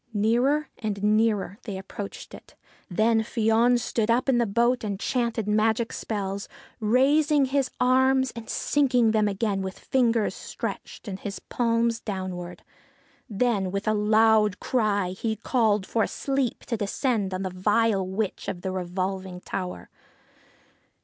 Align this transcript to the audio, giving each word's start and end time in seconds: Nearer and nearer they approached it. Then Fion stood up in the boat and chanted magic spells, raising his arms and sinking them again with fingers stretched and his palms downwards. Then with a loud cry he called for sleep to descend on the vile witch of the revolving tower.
Nearer 0.15 0.67
and 0.79 1.03
nearer 1.03 1.59
they 1.61 1.77
approached 1.77 2.33
it. 2.33 2.55
Then 2.89 3.21
Fion 3.21 3.77
stood 3.79 4.09
up 4.09 4.27
in 4.27 4.39
the 4.39 4.47
boat 4.47 4.83
and 4.83 4.99
chanted 4.99 5.47
magic 5.47 5.93
spells, 5.93 6.49
raising 6.79 7.45
his 7.45 7.69
arms 7.79 8.31
and 8.35 8.49
sinking 8.49 9.11
them 9.11 9.27
again 9.27 9.61
with 9.61 9.77
fingers 9.77 10.33
stretched 10.33 11.07
and 11.07 11.19
his 11.19 11.37
palms 11.37 11.99
downwards. 11.99 12.63
Then 13.29 13.69
with 13.71 13.87
a 13.87 13.93
loud 13.93 14.59
cry 14.59 15.11
he 15.11 15.35
called 15.35 15.85
for 15.85 16.07
sleep 16.07 16.61
to 16.65 16.77
descend 16.77 17.31
on 17.31 17.43
the 17.43 17.51
vile 17.51 18.03
witch 18.03 18.47
of 18.47 18.61
the 18.61 18.71
revolving 18.71 19.39
tower. 19.41 19.91